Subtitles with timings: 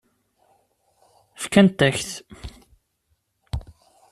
[1.41, 2.11] Fkant-ak-t.